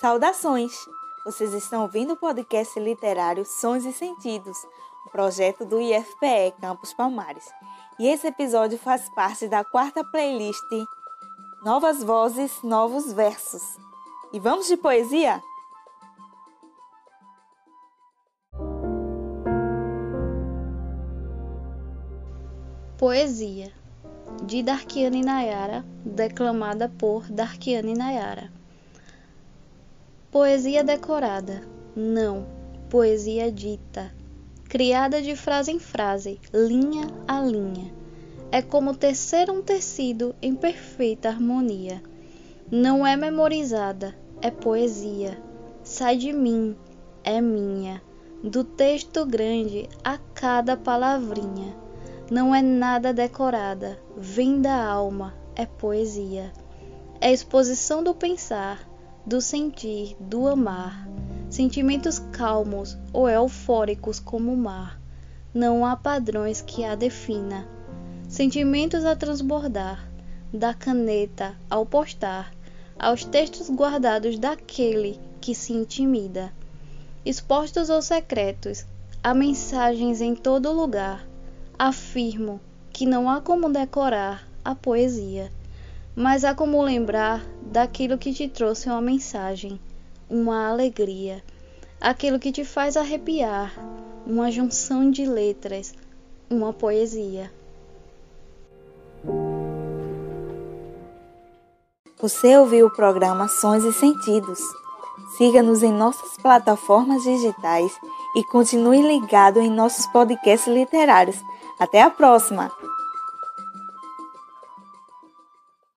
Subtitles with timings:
[0.00, 0.72] Saudações!
[1.26, 4.56] Vocês estão ouvindo o podcast literário Sons e Sentidos,
[5.06, 7.44] um projeto do IFPE Campus Palmares.
[7.98, 10.58] E esse episódio faz parte da quarta playlist
[11.62, 13.76] Novas Vozes, Novos Versos.
[14.32, 15.42] E vamos de poesia?
[22.96, 23.70] Poesia
[24.44, 28.60] de Darkiane Nayara, declamada por Darkiane Nayara.
[30.30, 31.62] Poesia decorada,
[31.94, 32.46] não,
[32.88, 34.12] poesia dita,
[34.68, 37.92] criada de frase em frase, linha a linha.
[38.52, 42.02] É como tecer um tecido em perfeita harmonia.
[42.70, 45.40] Não é memorizada, é poesia.
[45.82, 46.76] Sai de mim,
[47.24, 48.02] é minha,
[48.42, 51.74] do texto grande a cada palavrinha
[52.30, 56.52] não é nada decorada, vem da alma, é poesia.
[57.20, 58.88] É exposição do pensar,
[59.26, 61.08] do sentir, do amar,
[61.48, 65.00] sentimentos calmos ou eufóricos como o mar.
[65.52, 67.66] Não há padrões que a defina.
[68.28, 70.08] Sentimentos a transbordar,
[70.52, 72.52] da caneta ao postar,
[72.98, 76.52] aos textos guardados daquele que se intimida.
[77.24, 78.84] Expostos ou secretos,
[79.22, 81.28] há mensagens em todo lugar
[81.80, 82.60] afirmo
[82.92, 85.50] que não há como decorar a poesia,
[86.20, 89.80] mas há como lembrar daquilo que te trouxe uma mensagem,
[90.28, 91.42] uma alegria,
[91.98, 93.72] aquilo que te faz arrepiar,
[94.26, 95.94] uma junção de letras,
[96.50, 97.50] uma poesia.
[102.20, 104.60] Você ouviu o programa Sons e Sentidos.
[105.38, 107.92] Siga-nos em nossas plataformas digitais
[108.36, 111.42] e continue ligado em nossos podcasts literários
[111.78, 112.70] até a próxima!